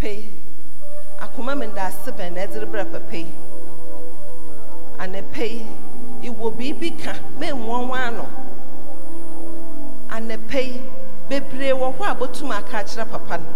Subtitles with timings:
[0.00, 0.30] anɔpɛ yi
[1.20, 3.26] akoma mi da bɛn na ɛdze rebrɛ papa yi.
[6.22, 8.26] Yi iwɔ biribi ka menwɔn ano.
[10.10, 10.82] Anɔpɛ yi
[11.28, 13.46] bebree wɔ hɔ a botum aka akyerɛ papa no.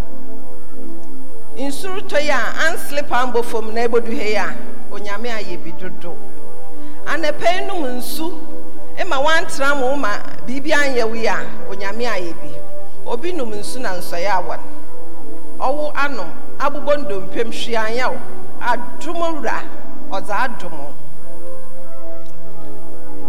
[1.57, 4.55] Retɔ yi a ansleep ambɔ fam na ebodu ha yi a
[4.91, 6.17] onyame ayɛ bi dodo.
[7.07, 8.39] Anɔpɛ yi nom nsu
[9.07, 12.51] ma wantena mo ma biribi anyɛ wo yi a onyame ayɛ bi.
[13.07, 14.73] Obi nom nsu na nsɔyɛ awɔ no.
[15.67, 16.25] ọwụ anọ
[16.65, 18.07] agbụgbọ ndụ mpemshi anya
[18.70, 19.57] adumura
[20.16, 20.87] ọza adumu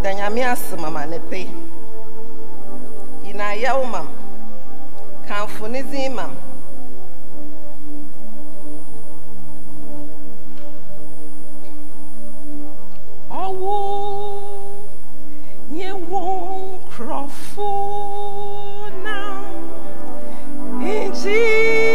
[0.04, 0.42] danyame
[0.84, 1.40] mama ne pe
[3.30, 4.08] inayaw mam?
[5.28, 6.32] Kamfo ne zin mam?
[13.44, 13.76] Ọwụ
[15.76, 16.22] nye wo
[19.04, 19.16] na
[20.80, 21.95] nti.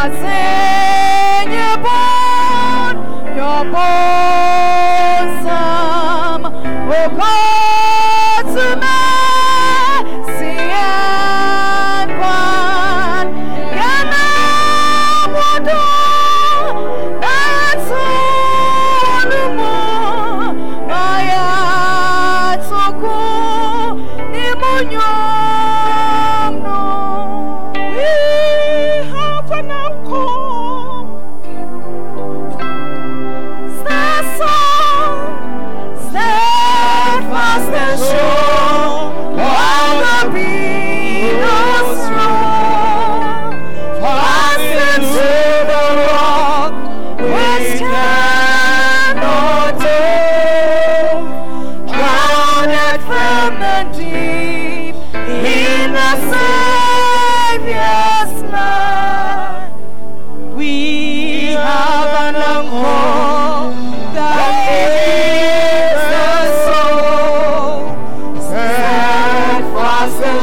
[0.00, 0.49] fazer.
[70.10, 70.39] Steadfast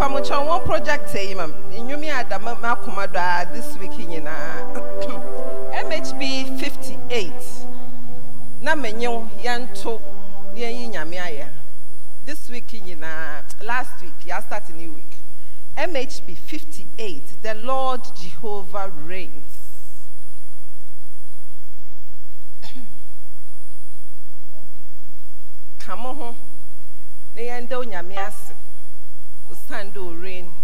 [0.00, 4.72] pamukya one project yi ma nnwom yi a ma akoma do uh, this week nyinaa
[4.74, 6.22] uh, mhb
[6.58, 7.44] fifty eight
[8.62, 10.00] na menyew yɛnto
[10.54, 11.48] na yɛnyi nyame ayɛ
[12.24, 15.12] this week nyinaa uh, last week ya start new week.
[15.76, 19.52] Mhb fifty eight the lord jehovah reigns.
[25.78, 26.34] ka mo ho
[27.36, 28.49] na yɛnda onyame ase.
[29.54, 30.59] Sando rain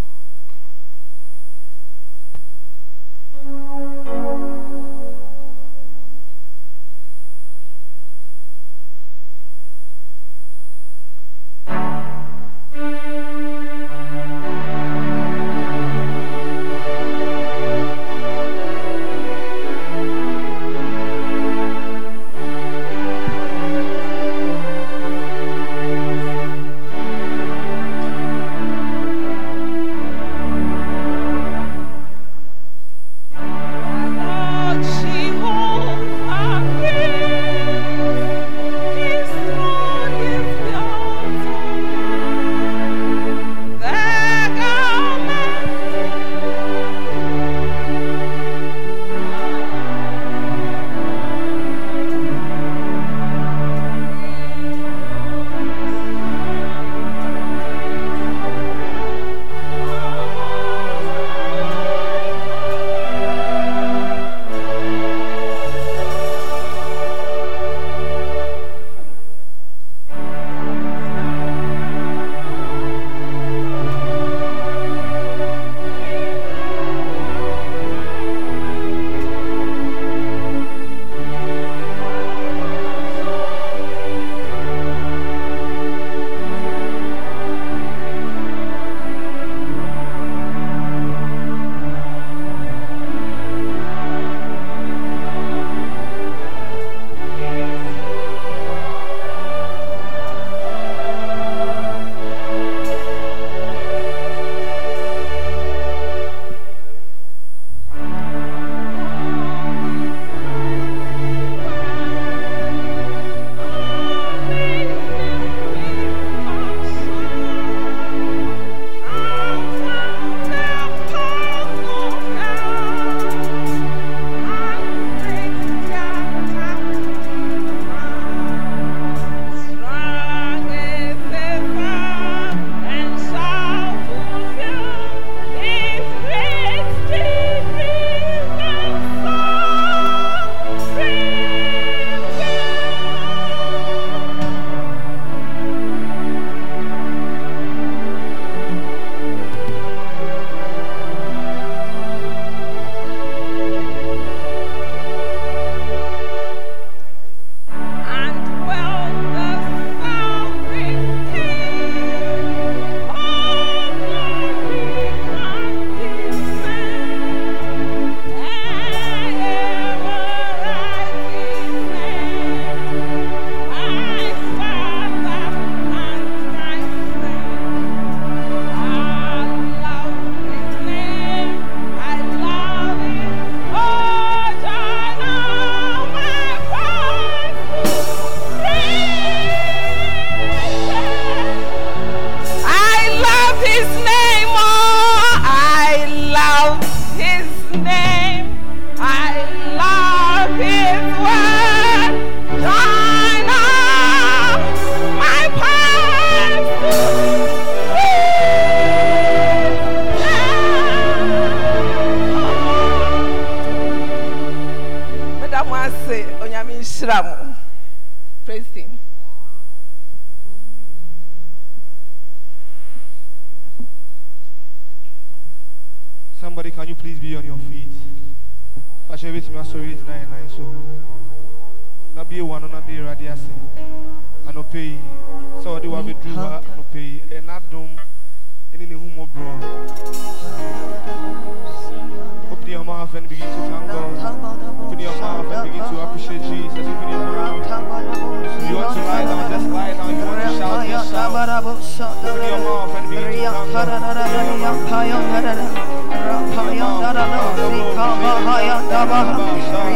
[258.96, 259.36] Rikadava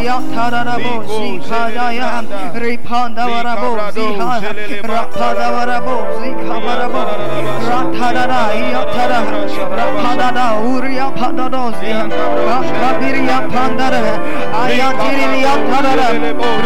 [0.04, 2.20] Yatarabo Zikadaya
[2.52, 4.40] Ripandavarabo Ziha
[4.82, 7.02] Rapadavarabo Zikavarabo
[7.68, 8.40] Ratada
[8.72, 9.20] Yatada
[9.76, 12.08] Rapada Uria Padadozia
[12.48, 14.02] Rapapiria Pandara
[14.52, 16.08] Ayatiri Yatara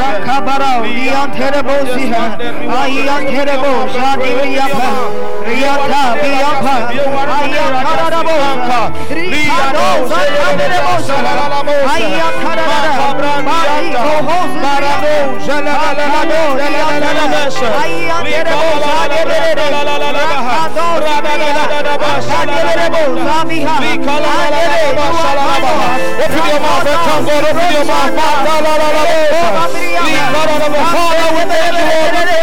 [0.00, 0.72] Rakabara
[1.06, 2.26] Yanterebo Ziha
[2.66, 5.33] Ayaterebo Zadiriapa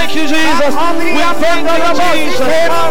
[0.02, 0.76] Thank you, Jesus.
[1.00, 2.91] We thank you, Jesus.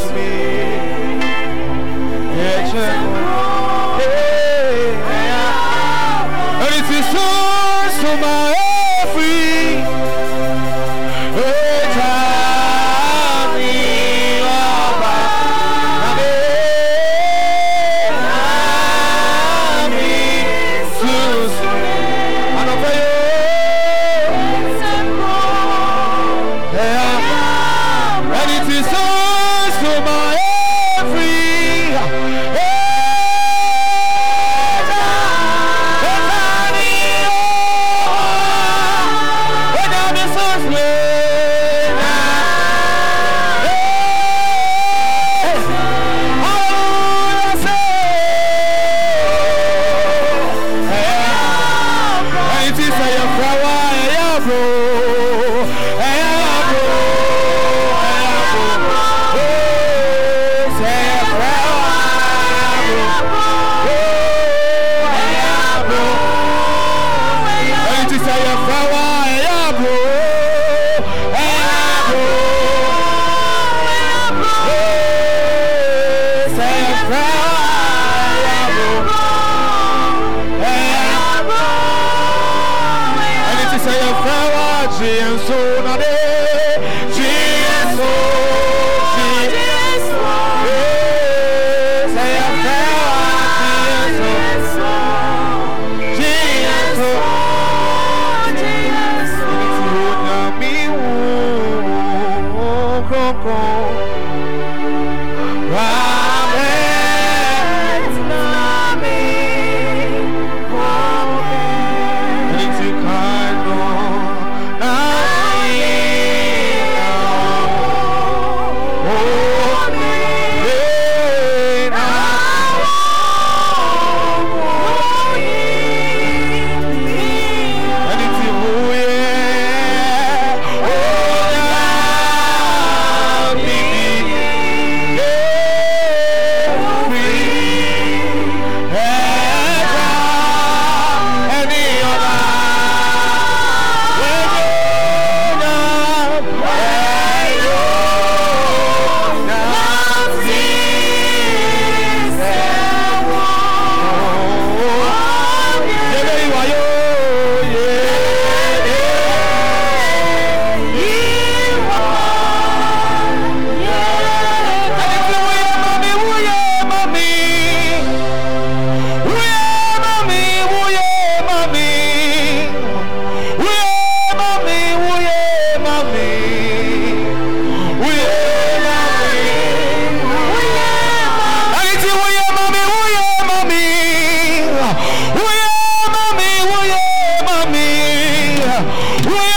[189.23, 189.50] Wait!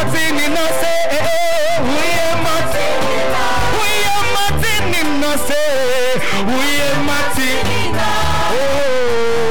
[0.00, 0.16] Say,
[1.84, 3.44] we are Martinina.
[3.76, 8.08] We are Martinina say, we are Martinina.
[8.56, 9.49] Oh.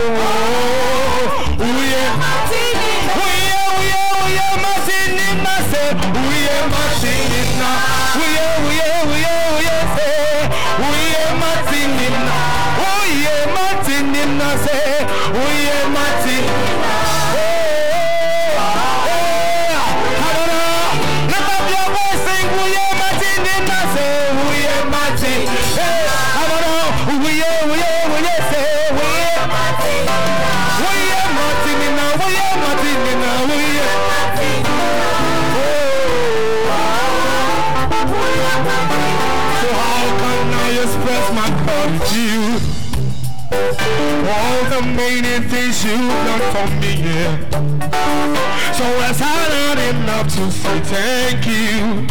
[50.39, 52.07] to say thank you.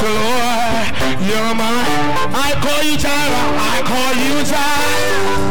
[0.00, 0.86] So Lord,
[1.26, 1.82] you're my,
[2.46, 5.41] I call you child, I call you child.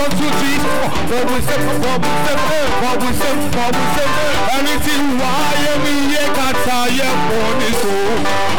[0.00, 1.24] One, two, three, four.
[1.28, 2.40] we step, forward step,
[2.80, 4.10] forward step, we step.
[4.56, 8.49] Anything why me, I can't tell you, born is so.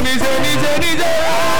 [0.00, 1.59] Jenny, Jenny, Jenny, Jenny,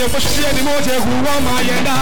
[0.00, 1.96] ye foshisi ye ni mo je hu wa ma ye da.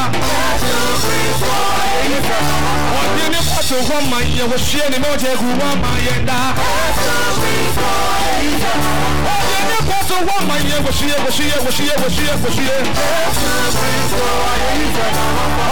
[3.00, 6.14] Ọ̀dí ní pàtó wọ́n máa yẹ wò ṣí ẹni mọ́ jẹ́ kú wọ́n máa yẹ
[6.28, 6.38] dá.
[9.34, 11.96] Ọ̀dí ní pàtó wọ́n máa yẹ wò ṣí ẹ wò ṣí ẹ wò ṣí ẹ
[12.02, 12.78] wò ṣí ẹ wò ṣí ẹ.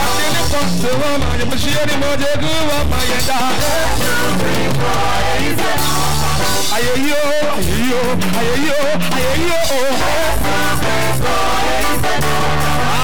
[0.03, 3.19] Ọ̀dí ní pàtó wọ́n máa yẹ wò ṣí ẹni mọ́ jẹ́ kú wọ́n máa yẹ
[3.29, 3.39] dá.
[6.77, 7.21] Ayeyo,
[7.57, 8.01] ayeyo,
[8.41, 8.79] ayeyo,
[9.17, 9.61] ayeyo.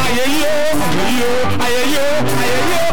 [0.04, 0.54] Ayeyo,
[0.88, 1.32] ayeyo,
[1.64, 2.06] ayeyo,
[2.42, 2.86] ayeyo.